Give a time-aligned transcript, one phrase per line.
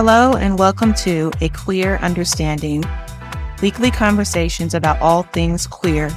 [0.00, 2.84] Hello, and welcome to A Queer Understanding,
[3.60, 6.08] weekly conversations about all things queer.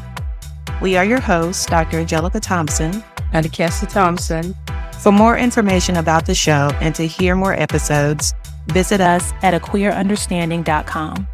[0.84, 1.98] We are your hosts, Dr.
[1.98, 4.56] Angelica Thompson and Cassie Thompson.
[5.00, 8.36] For more information about the show and to hear more episodes,
[8.68, 11.28] visit us at aqueerunderstanding.com.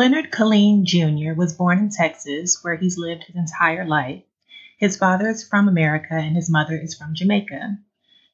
[0.00, 1.34] Leonard Keelen Jr.
[1.34, 4.22] was born in Texas, where he's lived his entire life.
[4.78, 7.76] His father is from America and his mother is from Jamaica.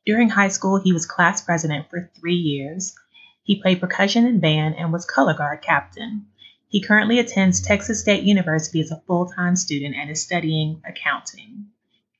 [0.06, 2.94] During high school, he was class president for three years.
[3.42, 6.26] He played percussion in band and was color guard captain.
[6.68, 11.66] He currently attends Texas State University as a full time student and is studying accounting.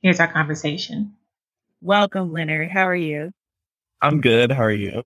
[0.03, 1.15] Here's our conversation.
[1.81, 2.73] Welcome, Leonard.
[2.73, 3.31] How are you?
[4.03, 4.51] I'm good.
[4.51, 5.05] How are you?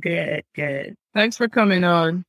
[0.00, 0.94] Good, good.
[1.12, 2.24] Thanks for coming on.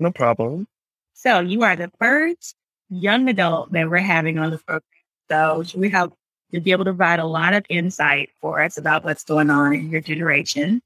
[0.00, 0.66] No problem.
[1.12, 2.56] So you are the first
[2.88, 4.82] young adult that we're having on the program.
[5.30, 6.10] So we have
[6.52, 9.74] to be able to provide a lot of insight for us about what's going on
[9.74, 10.80] in your generation.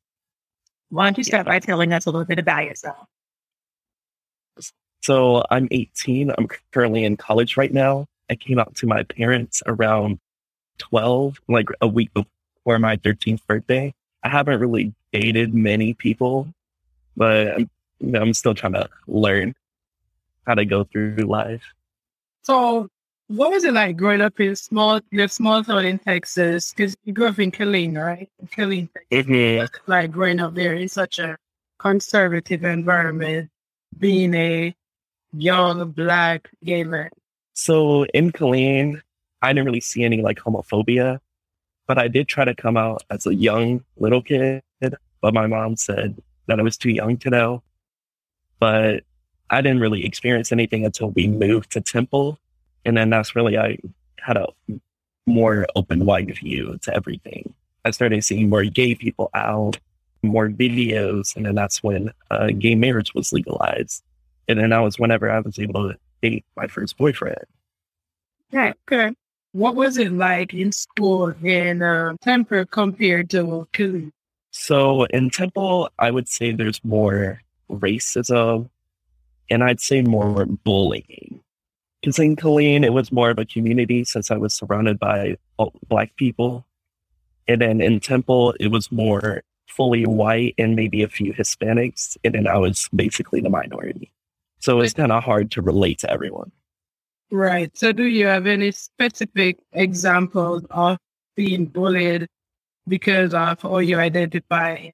[0.91, 3.07] Why don't you start by telling us a little bit about yourself?
[5.03, 6.33] So I'm 18.
[6.37, 8.07] I'm currently in college right now.
[8.29, 10.19] I came out to my parents around
[10.79, 13.95] 12, like a week before my 13th birthday.
[14.25, 16.49] I haven't really dated many people,
[17.17, 17.67] but know,
[18.15, 19.55] I'm still trying to learn
[20.47, 21.63] how to go through life.
[22.43, 22.89] So,
[23.29, 26.73] what was it like growing up in small, the small town in Texas?
[26.73, 28.29] Because you grew up in Killeen, right?
[28.47, 29.67] Killeen, mm-hmm.
[29.91, 31.39] like growing up there in such a
[31.79, 33.51] conservative environment,
[33.99, 34.75] being a
[35.33, 37.11] young black gay man.
[37.55, 39.01] So in Killeen,
[39.41, 41.21] I didn't really see any like homophobia,
[41.87, 44.63] but I did try to come out as a young little kid.
[44.81, 47.63] But my mom said that I was too young to know
[48.65, 49.05] but
[49.51, 52.39] I didn't really experience anything until we moved to Temple.
[52.87, 53.77] And then that's really, I
[54.19, 54.47] had a
[55.27, 57.53] more open wide view to everything.
[57.85, 59.79] I started seeing more gay people out,
[60.23, 61.37] more videos.
[61.37, 64.03] And then that's when uh, gay marriage was legalized.
[64.49, 67.45] And then that was whenever I was able to date my first boyfriend.
[68.51, 69.15] Yeah, okay.
[69.53, 74.11] What was it like in school in uh, Temple compared to Killeen?
[74.53, 78.69] So in Temple, I would say there's more racism,
[79.51, 81.41] and I'd say more bullying.
[82.01, 85.37] Because in Killeen, it was more of a community since I was surrounded by
[85.89, 86.67] Black people.
[87.49, 92.17] And then in Temple, it was more fully white and maybe a few Hispanics.
[92.23, 94.13] And then I was basically the minority.
[94.61, 96.53] So it's kind of hard to relate to everyone.
[97.31, 97.77] Right.
[97.77, 100.99] So do you have any specific examples of
[101.37, 102.29] being bullied
[102.87, 104.93] because of how you identify in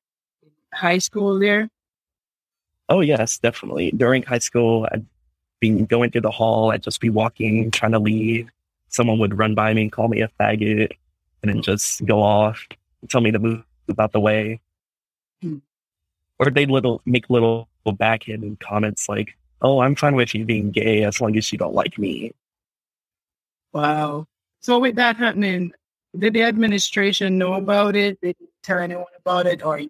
[0.72, 1.68] high school there?
[2.90, 3.92] Oh, yes, definitely.
[3.92, 5.06] During high school, I'd
[5.60, 6.72] be going through the hall.
[6.72, 8.50] I'd just be walking, trying to leave.
[8.88, 10.90] Someone would run by me and call me a faggot
[11.42, 12.66] and then just go off,
[13.08, 14.60] tell me to move about the way.
[15.40, 15.58] Hmm.
[16.38, 21.04] Or they'd little make little backhanded comments like, oh, I'm fine with you being gay
[21.04, 22.32] as long as you don't like me.
[23.72, 24.26] Wow.
[24.60, 25.72] So with that happening,
[26.18, 28.20] did the administration know about it?
[28.20, 29.80] Did you tell anyone about it or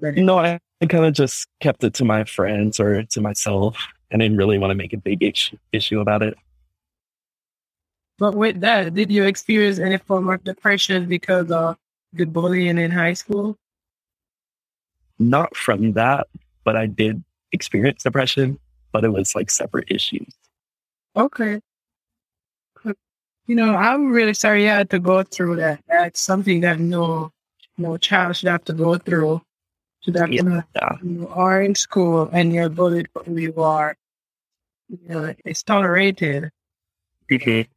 [0.00, 3.74] no, I, I kind of just kept it to my friends or to myself.
[4.10, 6.36] And I didn't really want to make a big issue, issue about it.
[8.18, 11.78] But with that, did you experience any form of depression because of
[12.12, 13.56] the bullying in high school?
[15.18, 16.26] Not from that,
[16.64, 18.58] but I did experience depression,
[18.92, 20.34] but it was like separate issues.
[21.16, 21.62] Okay.
[23.46, 25.82] You know, I'm really sorry you had to go through that.
[25.88, 27.32] That's something that no
[27.78, 29.40] no child should have to go through
[30.04, 30.62] to that yeah.
[31.02, 33.96] you are in school and you're bullied for who you are.
[34.88, 36.50] You know, it's tolerated.
[37.30, 37.70] Mm-hmm.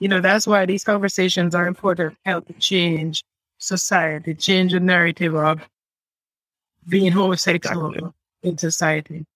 [0.00, 3.24] You know, that's why these conversations are important how to help change
[3.58, 5.60] society, change the narrative of
[6.88, 8.12] being homosexual exactly.
[8.42, 9.26] in society.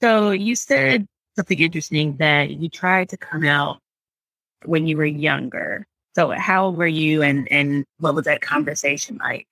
[0.00, 1.06] So you said
[1.36, 3.78] something interesting that you tried to come out
[4.64, 5.86] when you were younger.
[6.14, 9.46] So how were you and, and what was that conversation like?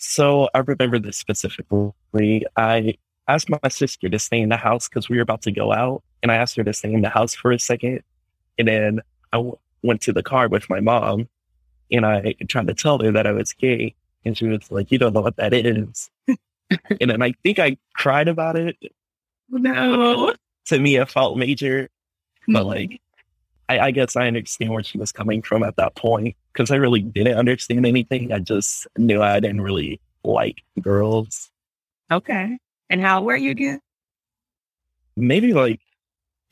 [0.00, 2.46] So I remember this specifically.
[2.56, 2.94] I
[3.26, 6.04] asked my sister to stay in the house because we were about to go out.
[6.22, 8.02] And I asked her to stay in the house for a second.
[8.58, 9.00] And then
[9.32, 11.28] I w- went to the car with my mom
[11.90, 13.96] and I tried to tell her that I was gay.
[14.24, 16.08] And she was like, You don't know what that is.
[16.28, 18.76] and then I think I cried about it.
[19.48, 20.32] No.
[20.66, 21.88] to me, it felt major.
[22.46, 23.00] But like,
[23.68, 26.76] I, I guess I understand where she was coming from at that point because I
[26.76, 28.32] really didn't understand anything.
[28.32, 31.50] I just knew I didn't really like girls.
[32.10, 32.58] Okay.
[32.90, 33.80] And how old were you again?
[35.16, 35.80] Maybe like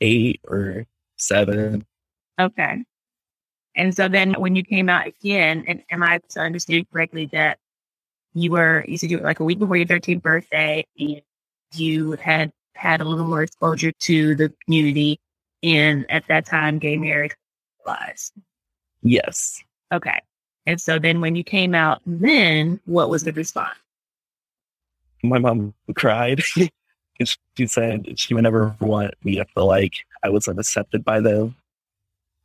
[0.01, 0.85] eight or
[1.15, 1.85] seven.
[2.39, 2.83] Okay.
[3.75, 7.59] And so then when you came out again, and am I to understand correctly that
[8.33, 11.21] you were, you said you were like a week before your 13th birthday and
[11.73, 15.19] you had had a little more exposure to the community.
[15.75, 17.35] And at that time, gay marriage
[17.85, 18.31] was.
[19.01, 19.61] Yes.
[19.91, 20.21] Okay.
[20.65, 23.77] And so then when you came out, then what was the response?
[25.23, 26.41] My mom cried.
[27.57, 29.93] she said she would never want me to feel like
[30.23, 31.55] I was unaccepted by them.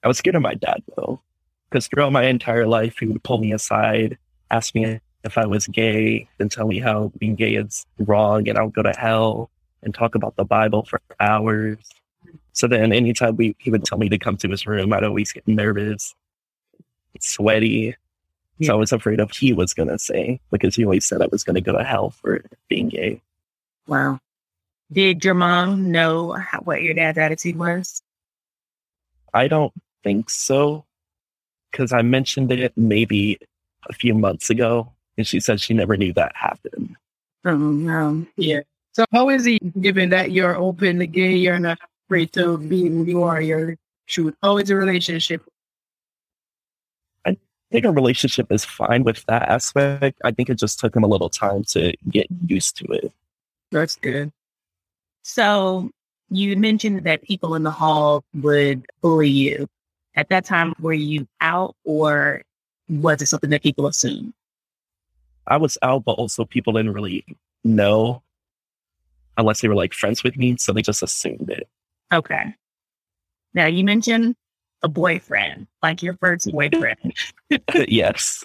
[0.03, 1.21] I was scared of my dad though,
[1.69, 4.19] because throughout my entire life, he would pull me aside,
[4.51, 8.59] ask me if I was gay, then tell me how being gay is wrong and
[8.59, 9.51] I'll go to hell
[9.83, 11.79] and talk about the Bible for hours.
[12.53, 15.33] So then anytime we, he would tell me to come to his room, I'd always
[15.33, 16.15] get nervous,
[17.19, 17.95] sweaty.
[18.59, 18.67] Yeah.
[18.69, 21.29] So I was afraid of he was going to say because he always said I
[21.33, 23.21] was going to go to hell for being gay.
[23.87, 24.21] Wow.
[24.93, 28.03] Did your mom know how, what your dad's attitude was?
[29.33, 29.73] I don't
[30.05, 30.85] think so
[31.71, 33.39] because I mentioned it maybe
[33.89, 36.97] a few months ago and she said she never knew that happened.
[37.47, 38.27] Oh, no.
[38.37, 38.61] Yeah.
[38.93, 41.79] So how is he, given that you're open to gay, you're not
[42.13, 43.75] afraid to be who you are, your
[44.07, 44.35] truth?
[44.43, 45.43] How is the relationship?
[47.25, 47.39] I
[47.71, 50.21] think a relationship is fine with that aspect.
[50.23, 53.11] I think it just took him a little time to get used to it.
[53.71, 54.31] That's good.
[55.23, 55.89] So
[56.29, 59.67] you mentioned that people in the hall would bully you.
[60.15, 62.43] At that time, were you out or
[62.91, 64.35] was it something that people assumed?
[65.47, 67.25] I was out, but also people didn't really
[67.65, 68.23] know
[69.39, 70.59] unless they were like friends with me.
[70.59, 71.67] So they just assumed it.
[72.13, 72.55] Okay.
[73.55, 74.37] Now you mentioned
[74.83, 77.15] a boyfriend, like your first boyfriend.
[77.89, 78.45] yes.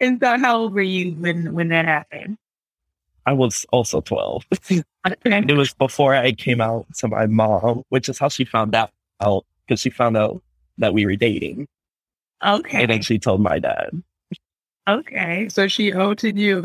[0.00, 2.36] And so how old were you when when that happened?
[3.26, 4.44] I was also 12.
[4.70, 8.90] it was before I came out to my mom, which is how she found out
[9.18, 10.42] because she found out
[10.78, 11.66] that we were dating.
[12.44, 12.82] Okay.
[12.82, 13.90] And then she told my dad.
[14.86, 15.48] Okay.
[15.48, 16.64] So she outed you.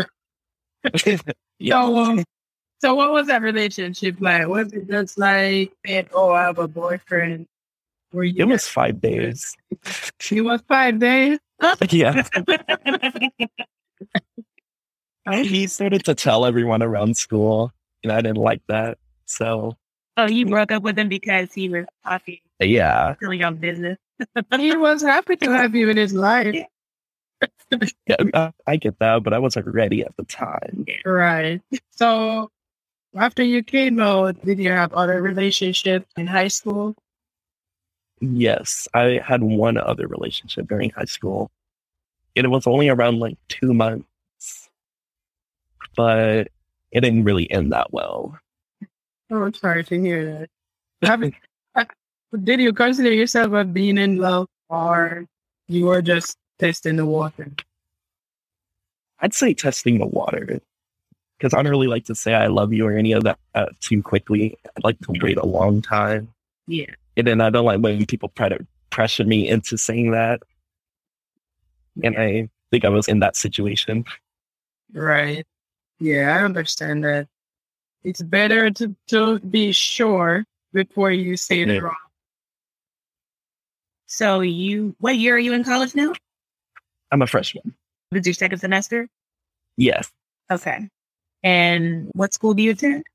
[1.59, 1.85] yeah.
[1.85, 2.23] So, um,
[2.79, 4.47] so what was that relationship like?
[4.47, 5.73] Was it just like,
[6.13, 7.47] oh, I have a boyfriend?
[8.13, 9.55] Were you it was five days.
[10.19, 11.39] She was five days?
[11.89, 12.23] yeah.
[15.31, 17.71] he started to tell everyone around school,
[18.03, 18.97] and I didn't like that.
[19.25, 19.77] So.
[20.17, 22.41] Oh, you broke up with him because he was happy.
[22.59, 23.15] Yeah.
[23.15, 23.97] Still your business.
[24.57, 26.55] he was happy to have you in his life.
[28.05, 30.85] yeah, I get that, but I wasn't ready at the time.
[31.05, 31.61] Right.
[31.91, 32.51] So
[33.15, 36.95] after you came out, did you have other relationships in high school?
[38.21, 41.51] Yes, I had one other relationship during high school.
[42.35, 44.69] And it was only around like two months,
[45.95, 46.49] but
[46.91, 48.37] it didn't really end that well.
[49.31, 50.47] Oh, I'm sorry to hear
[51.01, 51.33] that.
[51.75, 51.85] Uh,
[52.43, 55.25] did you consider yourself as being in love or
[55.67, 57.51] you were just testing the water?
[59.19, 60.61] I'd say testing the water
[61.39, 63.67] because I don't really like to say I love you or any of that uh,
[63.79, 64.57] too quickly.
[64.75, 66.33] I'd like to wait a long time.
[66.67, 66.93] Yeah.
[67.15, 70.41] And then I don't like when people try to pressure me into saying that.
[72.03, 72.21] And yeah.
[72.21, 74.03] I think I was in that situation.
[74.93, 75.45] Right.
[75.99, 77.27] Yeah, I understand that.
[78.03, 81.79] It's better to, to be sure before you say it yeah.
[81.79, 81.95] wrong.
[84.07, 86.13] So you, what year are you in college now?
[87.11, 87.75] I'm a freshman.
[88.11, 89.07] Did your second semester?
[89.77, 90.11] Yes.
[90.51, 90.89] Okay.
[91.43, 93.05] And what school do you attend?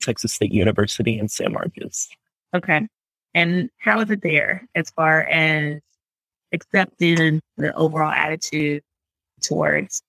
[0.00, 2.08] Texas State University in San Marcos.
[2.54, 2.88] Okay.
[3.34, 5.80] And how is it there as far as
[6.52, 8.82] accepting the overall attitude
[9.42, 10.02] towards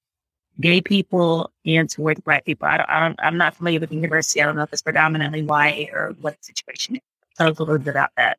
[0.62, 2.68] gay people and towards black people?
[2.68, 4.42] I don't, I don't, I'm not familiar with the university.
[4.42, 7.02] I don't know if it's predominantly white or what the situation is.
[7.38, 8.38] Tell us a little bit about that.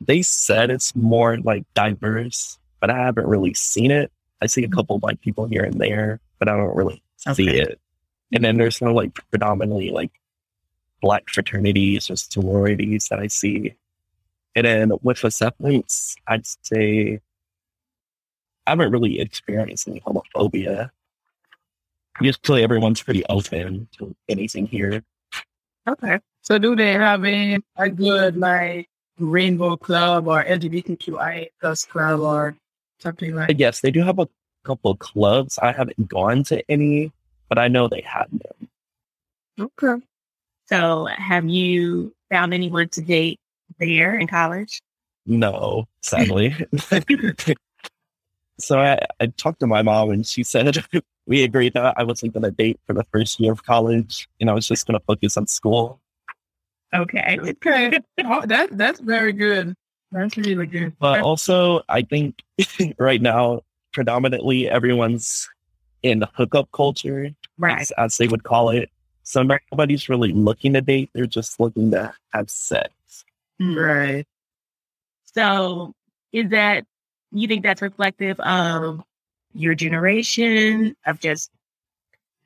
[0.00, 4.12] They said it's more like diverse, but I haven't really seen it.
[4.40, 4.74] I see a mm-hmm.
[4.74, 7.34] couple black people here and there, but I don't really okay.
[7.34, 7.80] see it.
[8.32, 10.10] And then there's no like predominantly like
[11.00, 13.74] black fraternities or sororities that I see.
[14.54, 17.20] And then with acceptance, I'd say
[18.66, 20.90] I haven't really experienced any homophobia.
[22.20, 25.04] Usually everyone's pretty open to anything here.
[25.88, 26.18] Okay.
[26.42, 32.56] So do they have a, a good like rainbow club or LGBTQI plus club or
[32.98, 33.58] something like that?
[33.58, 34.28] Yes, they do have a
[34.64, 35.58] couple of clubs.
[35.58, 37.12] I haven't gone to any,
[37.48, 38.68] but I know they have them.
[39.60, 40.04] Okay.
[40.66, 43.40] So have you found anyone to date
[43.78, 44.80] there in college?
[45.26, 46.54] No, sadly.
[48.60, 50.84] So I, I talked to my mom and she said
[51.26, 54.50] we agreed that I wasn't going to date for the first year of college and
[54.50, 56.00] I was just going to focus on school.
[56.94, 57.38] Okay.
[57.40, 57.98] Okay.
[58.24, 59.74] Oh, that that's very good.
[60.10, 60.98] That's really good.
[60.98, 62.42] But also, I think
[62.98, 63.60] right now,
[63.98, 65.48] predominantly everyone's
[66.04, 67.80] in the hookup culture, Right.
[67.80, 68.90] as, as they would call it.
[69.24, 72.92] So nobody's really looking to date; they're just looking to have sex.
[73.58, 73.76] Hmm.
[73.76, 74.26] Right.
[75.34, 75.94] So
[76.32, 76.84] is that
[77.32, 79.02] you think that's reflective of
[79.52, 81.50] your generation, of just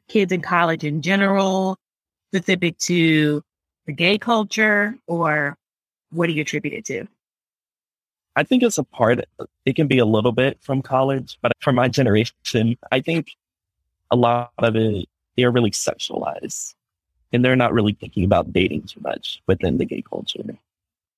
[0.08, 1.76] kids in college in general,
[2.30, 3.42] specific to
[3.84, 5.58] the gay culture, or
[6.12, 7.06] what do you attribute it to?
[8.36, 9.24] I think it's a part.
[9.66, 13.32] It can be a little bit from college, but for my generation, I think
[14.10, 16.74] a lot of it they're really sexualized,
[17.32, 20.42] and they're not really thinking about dating too much within the gay culture.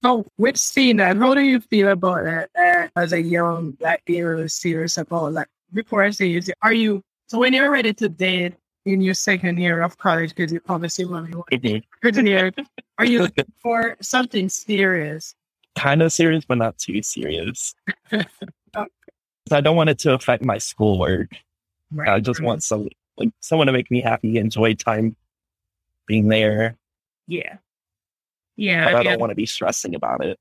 [0.03, 4.05] So, which scene that, how do you feel about that uh, as a young black
[4.07, 8.09] girl serious about like before I say you, are you so when you're ready to
[8.09, 8.55] date
[8.85, 12.53] in your second year of college because you obviously want to second year,
[12.99, 15.35] are you looking for something serious?
[15.75, 17.75] Kind of serious, but not too serious.
[19.51, 21.31] I don't want it to affect my schoolwork.
[22.07, 25.17] I just want some like someone to make me happy, enjoy time
[26.07, 26.77] being there.
[27.27, 27.57] Yeah.
[28.57, 28.85] Yeah.
[28.85, 30.39] But I don't want to be stressing about it.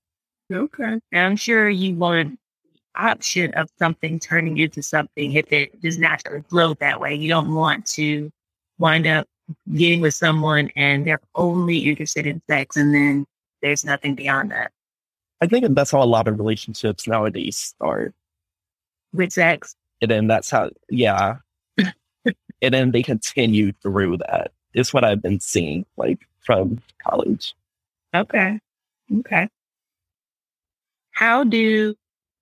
[0.52, 1.00] Okay.
[1.12, 5.98] And I'm sure you want the option of something turning into something if it does
[5.98, 7.14] naturally flow that way.
[7.14, 8.32] You don't want to
[8.80, 9.28] wind up
[9.74, 13.26] getting with someone and they're only interested in sex and then
[13.62, 14.72] there's nothing beyond that
[15.44, 18.16] I think that's how a lot of relationships nowadays start.
[19.12, 19.76] with sex.
[20.02, 21.40] And then that's how, yeah.
[21.78, 24.54] and then they continue through that.
[24.74, 27.56] It's what I've been seeing, like from college.
[28.16, 28.58] Okay.
[29.20, 29.50] Okay.
[31.12, 31.94] How do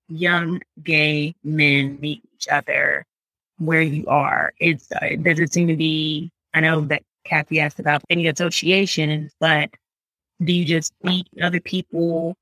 [0.07, 3.03] young gay men meet each other
[3.57, 4.53] where you are?
[4.59, 6.31] It's uh, does it seem to be?
[6.53, 9.71] I know that Kathy asked about any associations, but
[10.43, 12.35] do you just meet other people,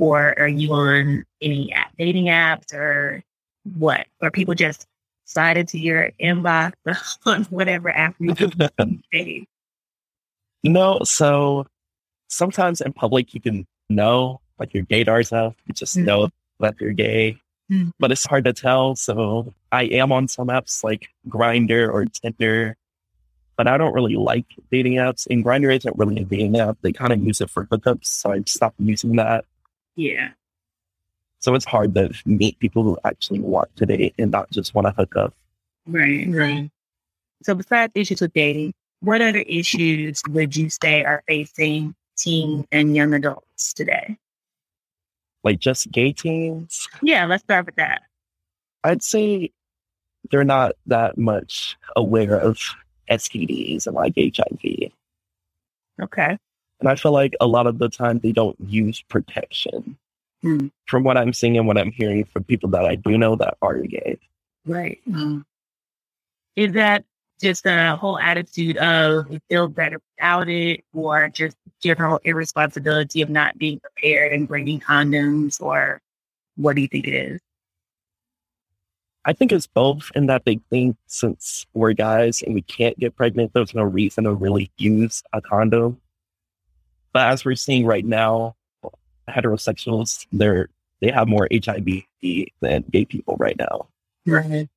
[0.00, 3.22] or are you on any app, dating apps, or
[3.76, 4.06] what?
[4.22, 4.86] Or people just
[5.26, 6.72] slide into your inbox
[7.26, 8.34] on whatever app you
[9.12, 9.46] dating?
[10.64, 11.66] no, so
[12.28, 16.04] sometimes in public you can know, like your gaydar stuff, you just Mhm.
[16.04, 16.28] know
[16.60, 17.36] that you're gay.
[17.70, 17.92] Mhm.
[17.98, 18.96] But it's hard to tell.
[18.96, 22.76] So I am on some apps like Grindr or Tinder,
[23.56, 25.26] but I don't really like dating apps.
[25.30, 26.78] And Grindr isn't really a dating app.
[26.82, 28.06] They kind of use it for hookups.
[28.06, 29.44] So I stopped using that.
[30.00, 30.30] Yeah.
[31.40, 34.86] So it's hard to meet people who actually want to date and not just want
[34.86, 35.34] to hook up.
[35.86, 36.26] Right.
[36.28, 36.70] Right.
[37.42, 42.96] So besides issues with dating, what other issues would you say are facing teen and
[42.96, 44.16] young adults today?
[45.44, 48.02] Like just gay teens, Yeah, let's start with that.
[48.84, 49.50] I'd say
[50.30, 52.58] they're not that much aware of
[53.10, 54.92] STDs and like HIV.
[56.02, 56.38] Okay.
[56.80, 59.96] And I feel like a lot of the time they don't use protection.
[60.42, 60.68] Hmm.
[60.86, 63.58] From what I'm seeing and what I'm hearing from people that I do know that
[63.60, 64.18] are gay.
[64.64, 64.98] Right.
[66.56, 67.04] Is that
[67.40, 73.58] just a whole attitude of feel better without it or just general irresponsibility of not
[73.58, 76.00] being prepared and bringing condoms or
[76.56, 77.40] what do you think it is?
[79.24, 83.16] I think it's both in that they think since we're guys and we can't get
[83.16, 86.00] pregnant, there's no reason to really use a condom.
[87.12, 88.56] But as we're seeing right now,
[89.28, 90.68] heterosexuals, they're
[91.00, 91.86] they have more HIV
[92.60, 93.88] than gay people right now.
[94.26, 94.68] Right.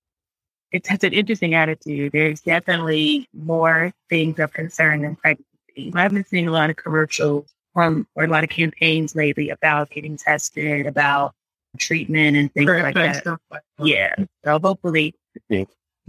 [0.72, 2.14] It's, it's an interesting attitude.
[2.14, 5.92] There's definitely more things of concern than pregnancy.
[5.94, 9.50] I've been seeing a lot of commercials from um, or a lot of campaigns lately
[9.50, 11.34] about getting tested, about
[11.78, 13.18] treatment and things like that.
[13.18, 13.88] Stuff like that.
[13.88, 14.16] Yeah.
[14.46, 15.16] So hopefully,
[15.50, 15.66] Yeah.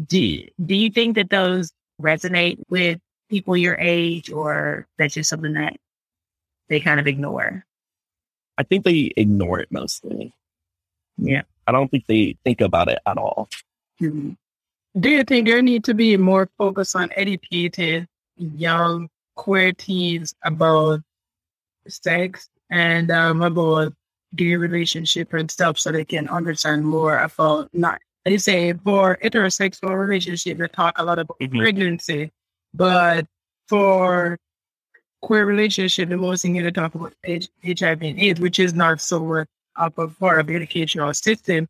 [0.07, 3.01] do, do you think that those resonate with
[3.31, 5.77] people your age or that's just something that
[6.69, 7.65] they kind of ignore?
[8.57, 10.35] I think they ignore it mostly.
[11.17, 11.43] Yeah.
[11.67, 13.49] I don't think they think about it at all.
[14.01, 14.37] Mhm.
[14.99, 18.07] Do you think there need to be more focus on educating
[18.37, 21.01] young queer teens about
[21.89, 23.93] sex and um, about
[24.37, 29.97] gay relationship and stuff so they can understand more about not they say for heterosexual
[29.97, 31.59] relationship they talk a lot about Mhm.
[31.59, 32.33] pregnancy,
[32.73, 33.27] but
[33.69, 34.39] for
[35.27, 39.21] queer relationship the most thing you talk about HIV and AIDS, which is not so
[39.21, 41.69] much of a part of the educational system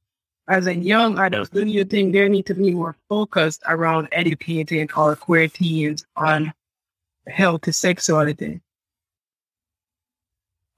[0.49, 4.91] as a young adult, do you think there need to be more focused around educating
[4.95, 6.53] our queer teens on
[7.27, 8.61] healthy sexuality?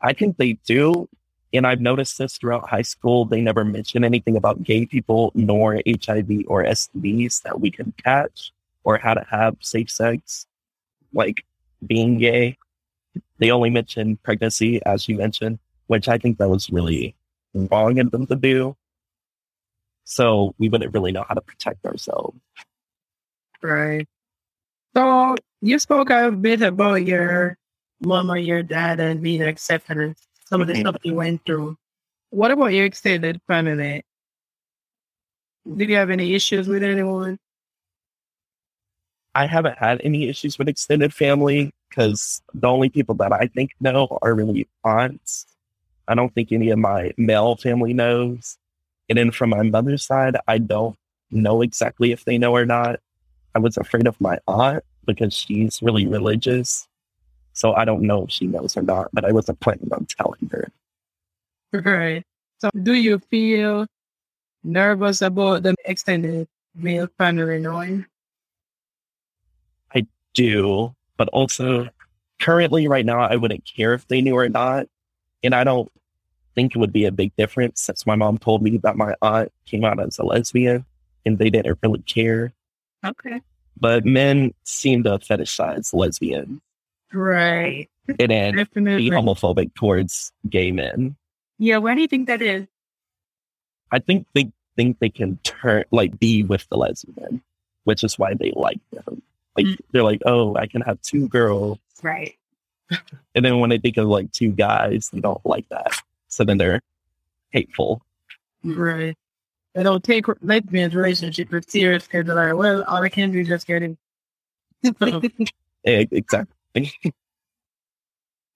[0.00, 1.08] I think they do,
[1.52, 3.24] And I've noticed this throughout high school.
[3.24, 8.52] They never mention anything about gay people nor HIV or STDs that we can catch
[8.84, 10.46] or how to have safe sex,
[11.12, 11.44] like
[11.84, 12.56] being gay.
[13.38, 17.14] They only mentioned pregnancy, as you mentioned, which I think that was really
[17.54, 18.76] wrong of them to do.
[20.04, 22.38] So we wouldn't really know how to protect ourselves.
[23.62, 24.06] Right.
[24.94, 27.58] So you spoke a bit about your
[28.00, 30.16] mom or your dad and being accepted and
[30.46, 30.80] some of the mm-hmm.
[30.80, 31.76] stuff you went through.
[32.30, 34.04] What about your extended family?
[35.76, 37.38] Did you have any issues with anyone?
[39.36, 43.72] I haven't had any issues with extended family because the only people that I think
[43.80, 45.44] know are really aunts.
[46.08, 48.56] I don't think any of my male family knows.
[49.10, 50.96] And then from my mother's side, I don't
[51.30, 52.98] know exactly if they know or not.
[53.54, 56.88] I was afraid of my aunt because she's really religious.
[57.52, 60.48] So I don't know if she knows or not, but I wasn't planning on telling
[60.50, 60.72] her.
[61.74, 62.22] Right.
[62.56, 63.86] So do you feel
[64.64, 68.06] nervous about the extended male family knowing?
[70.36, 71.88] Do, but also
[72.40, 74.86] currently right now I wouldn't care if they knew or not.
[75.42, 75.90] And I don't
[76.54, 79.50] think it would be a big difference since my mom told me that my aunt
[79.64, 80.84] came out as a lesbian
[81.24, 82.52] and they didn't really care.
[83.04, 83.40] Okay.
[83.78, 86.60] But men seem to fetishize lesbians.
[87.12, 87.88] Right.
[88.08, 89.10] And then Definitely.
[89.10, 91.16] be homophobic towards gay men.
[91.58, 92.66] Yeah, why do you think that is?
[93.90, 97.42] I think they think they can turn like be with the lesbian,
[97.84, 99.22] which is why they like them.
[99.56, 99.76] Like Mm.
[99.92, 101.78] they're like, oh, I can have two girls.
[102.02, 102.34] Right.
[103.34, 105.92] And then when they think of like two guys, they don't like that.
[106.28, 106.80] So then they're
[107.50, 108.02] hateful.
[108.62, 109.16] Right.
[109.74, 113.40] They don't take lesbian relationship as serious because they're like, well, all I can do
[113.40, 113.98] is just get him.
[115.84, 116.92] Eh, Exactly.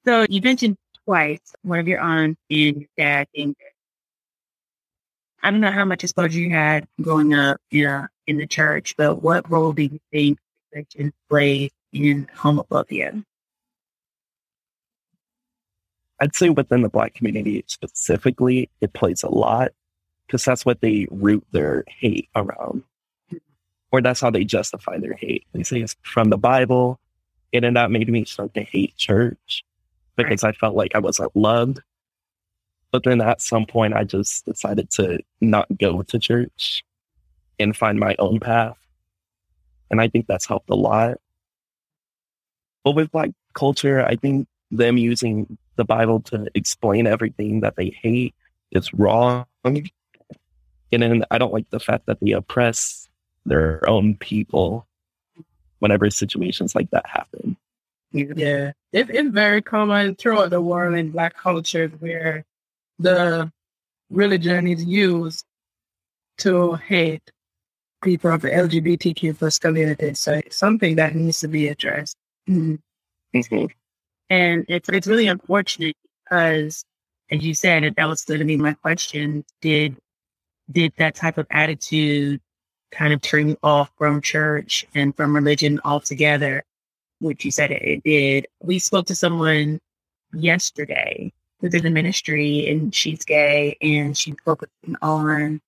[0.06, 3.54] So you mentioned twice one of your aunts and your dad being.
[5.42, 8.94] I don't know how much exposure you had growing up in, uh, in the church,
[8.96, 10.38] but what role do you think
[10.72, 13.24] religion plays in homophobia?
[16.20, 19.72] I'd say within the black community specifically, it plays a lot
[20.26, 22.82] because that's what they root their hate around.
[23.92, 25.44] Or that's how they justify their hate.
[25.52, 27.00] They say it's from the Bible.
[27.52, 29.64] And then that made me start to hate church
[30.16, 31.80] because I felt like I wasn't loved.
[32.92, 36.84] But then at some point, I just decided to not go to church
[37.58, 38.76] and find my own path.
[39.90, 41.18] And I think that's helped a lot.
[42.84, 47.96] But with black culture, I think them using the Bible to explain everything that they
[48.02, 48.34] hate
[48.70, 49.46] is wrong.
[49.64, 49.90] And
[50.90, 53.08] then I don't like the fact that they oppress
[53.46, 54.86] their own people
[55.80, 57.56] whenever situations like that happen.
[58.12, 58.72] Yeah.
[58.92, 62.44] It, it's very common throughout the world in black cultures where
[62.98, 63.50] the
[64.10, 65.44] religion is used
[66.38, 67.30] to hate
[68.02, 70.14] people of the LGBTQ plus community.
[70.14, 72.16] So it's something that needs to be addressed.
[72.48, 72.80] Mhm.
[74.30, 76.84] And it's it's really unfortunate because,
[77.30, 79.44] as you said, and that was going to be my question.
[79.60, 79.96] Did
[80.70, 82.40] did that type of attitude
[82.92, 86.64] kind of turn you off from church and from religion altogether?
[87.20, 88.46] Which you said it, it did.
[88.62, 89.80] We spoke to someone
[90.32, 95.60] yesterday who's in the ministry, and she's gay, and she's focusing on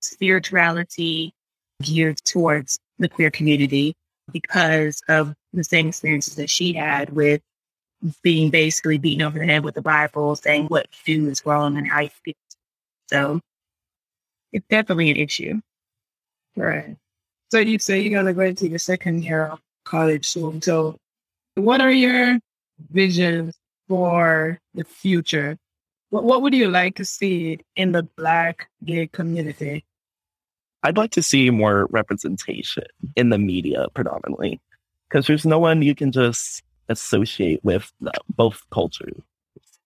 [0.00, 1.34] spirituality
[1.82, 3.94] geared towards the queer community
[4.32, 7.40] because of the same experiences that she had with
[8.22, 11.76] being basically beaten over the head with the Bible, saying what you do is wrong
[11.76, 12.34] and how you feel.
[13.08, 13.40] So
[14.52, 15.60] it's definitely an issue.
[16.56, 16.96] Right.
[17.50, 20.62] So you say you're going to go into your second year of college soon.
[20.62, 20.96] So
[21.54, 22.38] what are your
[22.90, 23.54] visions
[23.88, 25.58] for the future?
[26.10, 29.84] What, what would you like to see in the black gay community?
[30.82, 34.60] I'd like to see more representation in the media predominantly
[35.08, 37.92] because there's no one you can just associate with
[38.30, 39.20] both cultures.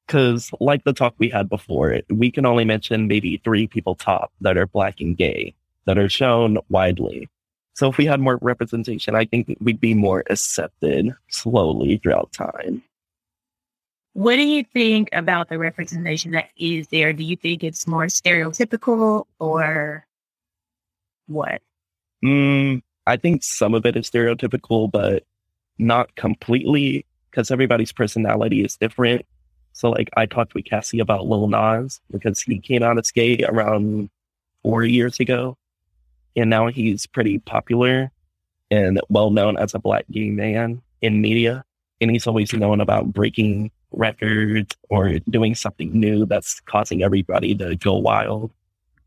[0.06, 4.32] Because, like the talk we had before, we can only mention maybe three people top
[4.40, 5.52] that are black and gay
[5.84, 7.28] that are shown widely.
[7.74, 12.84] So, if we had more representation, I think we'd be more accepted slowly throughout time.
[14.12, 17.12] What do you think about the representation that is there?
[17.12, 20.06] Do you think it's more stereotypical or
[21.26, 21.60] what?
[22.24, 25.24] Mm, I think some of it is stereotypical, but
[25.78, 29.26] not completely because everybody's personality is different.
[29.72, 33.44] So, like, I talked with Cassie about Lil Nas because he came out as gay
[33.44, 34.08] around
[34.62, 35.56] four years ago.
[36.34, 38.10] And now he's pretty popular
[38.70, 41.64] and well known as a black gay man in media.
[42.00, 47.76] and he's always known about breaking records or doing something new that's causing everybody to
[47.76, 48.50] go wild,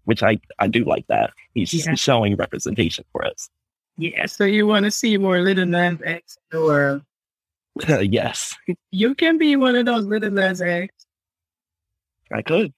[0.09, 1.33] which I, I do like that.
[1.53, 1.93] He's yeah.
[1.93, 3.47] showing representation for us.
[3.95, 4.25] Yeah.
[4.25, 7.03] So you want to see more little X or?
[7.87, 8.55] yes.
[8.89, 11.05] You can be one of those Lil Nas X.
[12.33, 12.73] I could.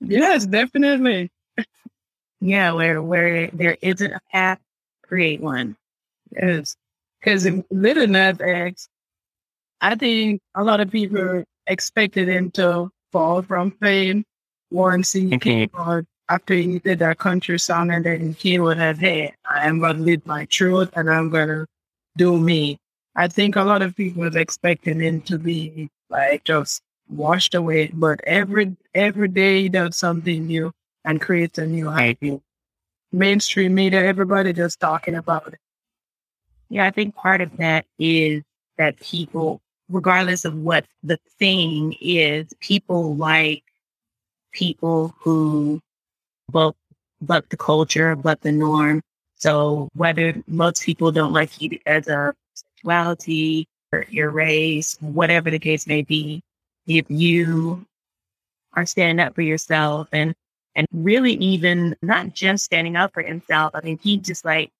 [0.00, 1.30] Yes, definitely.
[2.40, 4.58] yeah, where where there isn't a path,
[5.06, 5.76] create one.
[6.32, 6.74] Yes.
[7.20, 8.88] Because Lil Nas X,
[9.80, 14.24] I think a lot of people expected him to fall from fame
[14.72, 15.38] once he mm-hmm.
[15.38, 19.68] came on after he did that country song and then he would have, hey, I
[19.68, 21.66] am going to live my truth and I'm going to
[22.16, 22.78] do me.
[23.14, 27.88] I think a lot of people was expecting him to be like just washed away,
[27.92, 30.72] but every every day he does something new
[31.04, 32.18] and creates a new hype.
[33.12, 35.60] Mainstream media, everybody just talking about it.
[36.70, 38.42] Yeah, I think part of that is
[38.78, 43.64] that people, regardless of what the thing is, people like
[44.52, 45.82] people who
[46.52, 46.76] buck,
[47.20, 49.02] buck the culture, buck the norm.
[49.36, 55.58] So whether most people don't like you as a sexuality or your race, whatever the
[55.58, 56.42] case may be,
[56.86, 57.84] if you
[58.74, 60.34] are standing up for yourself and
[60.74, 63.72] and really even not just standing up for himself.
[63.74, 64.70] I mean, he just like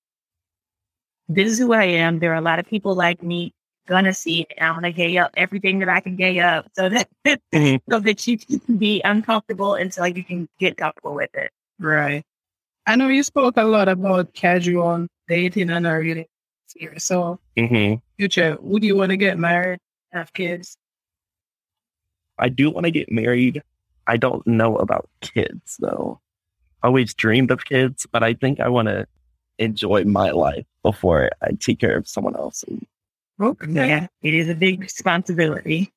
[1.28, 2.18] this is who I am.
[2.18, 3.52] There are a lot of people like me
[3.86, 4.52] gonna see it.
[4.60, 7.76] I'm gonna gay up everything that I can gay up so that mm-hmm.
[7.90, 11.50] so that you can be uncomfortable until you can get comfortable with it.
[11.82, 12.22] Right.
[12.86, 16.28] I know you spoke a lot about casual dating and our really
[16.66, 17.04] serious.
[17.04, 17.96] So mm-hmm.
[18.16, 19.78] future, would you want to get married,
[20.12, 20.76] have kids?
[22.38, 23.62] I do want to get married.
[24.06, 26.20] I don't know about kids though.
[26.82, 29.06] I always dreamed of kids, but I think I want to
[29.58, 32.64] enjoy my life before I take care of someone else.
[33.40, 33.88] Okay.
[33.88, 35.92] Yeah, it is a big responsibility.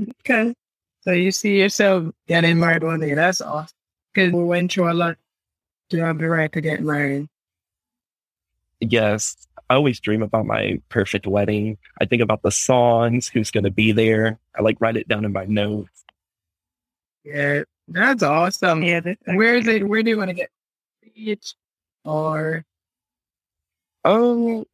[0.00, 0.54] Okay.
[1.02, 3.14] So you see yourself getting married one day.
[3.14, 3.75] That's awesome.
[4.16, 5.18] Because we went through a lot
[5.90, 7.28] to have the right to get married.
[8.80, 9.36] Yes.
[9.68, 11.76] I always dream about my perfect wedding.
[12.00, 14.38] I think about the songs, who's going to be there.
[14.58, 16.04] I like write it down in my notes.
[17.24, 18.82] Yeah, that's awesome.
[18.82, 19.86] Yeah, where is it?
[19.86, 20.48] Where do you want to get?
[21.14, 21.54] Beach
[22.04, 22.64] or
[24.02, 24.64] Oh,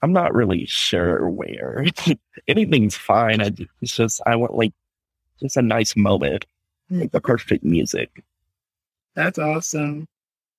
[0.00, 1.84] I'm not really sure where.
[2.48, 3.42] Anything's fine.
[3.42, 3.50] I,
[3.82, 4.72] it's just I want like
[5.40, 6.46] just a nice moment,
[6.88, 7.00] hmm.
[7.00, 8.24] like the perfect music.
[9.18, 10.06] That's awesome.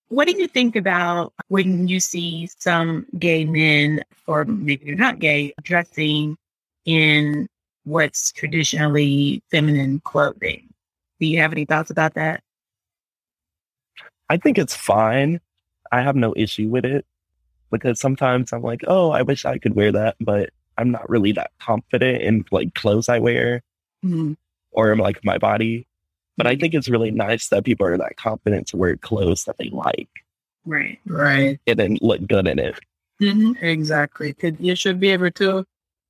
[0.09, 5.19] What do you think about when you see some gay men, or maybe they're not
[5.19, 6.35] gay, dressing
[6.83, 7.47] in
[7.85, 10.67] what's traditionally feminine clothing?
[11.21, 12.43] Do you have any thoughts about that?
[14.29, 15.39] I think it's fine.
[15.93, 17.05] I have no issue with it
[17.71, 21.31] because sometimes I'm like, oh, I wish I could wear that, but I'm not really
[21.31, 23.61] that confident in like clothes I wear
[24.03, 24.33] mm-hmm.
[24.71, 25.87] or like my body.
[26.39, 29.57] But I think it's really nice that people are that confident to wear clothes that
[29.57, 30.07] they like.
[30.65, 30.97] Right.
[31.05, 31.59] Right.
[31.67, 32.79] And then look good in it.
[33.21, 33.61] Mm-hmm.
[33.61, 34.31] Exactly.
[34.31, 35.65] Cuz you should be able to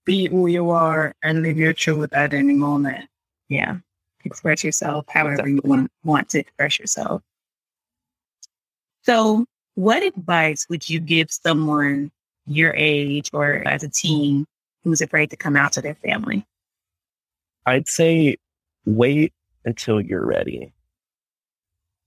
[0.06, 3.10] be who you are and live your truth at any moment.
[3.48, 3.78] Yeah.
[4.24, 5.54] Express yourself however exactly.
[5.54, 7.24] you want, want to express yourself.
[9.02, 12.12] So what advice would you give someone
[12.46, 14.46] your age or as a teen
[14.84, 16.46] who's afraid to come out to their family?
[17.66, 18.38] I'd say
[18.86, 19.34] wait
[19.70, 20.74] until you're ready.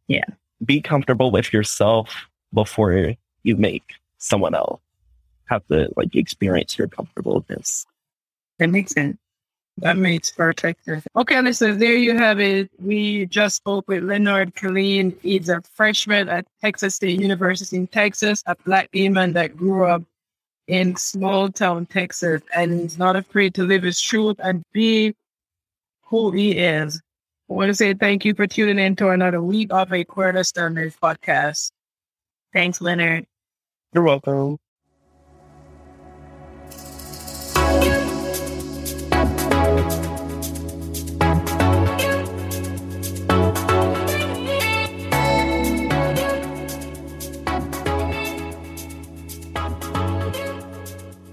[0.09, 0.25] Yeah.
[0.65, 4.81] Be comfortable with yourself before you make someone else
[5.47, 7.87] have to like experience your comfortableness.
[8.59, 9.17] That makes sense.
[9.79, 11.07] That makes perfect sense.
[11.17, 12.71] Okay, listen, there you have it.
[12.79, 15.17] We just spoke with Leonard Keelen.
[15.23, 20.03] He's a freshman at Texas State University in Texas, a black man that grew up
[20.69, 25.15] in small town Texas and he's not afraid to live his truth and be
[26.03, 27.01] who he is.
[27.53, 30.29] I want to say thank you for tuning in to another week of a Queer
[30.29, 31.71] Understanding podcast.
[32.55, 33.27] Thanks, Leonard.
[33.93, 34.57] You're welcome.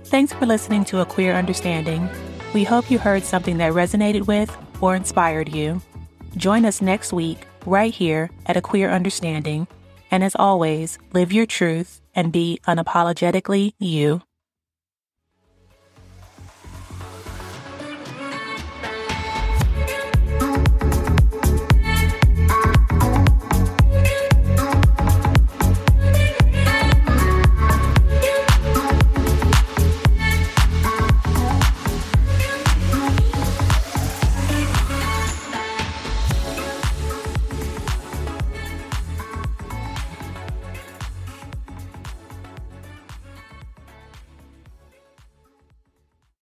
[0.04, 2.10] Thanks for listening to A Queer Understanding.
[2.54, 5.82] We hope you heard something that resonated with or inspired you.
[6.38, 9.68] Join us next week, right here at A Queer Understanding.
[10.12, 14.22] And as always, live your truth and be unapologetically you.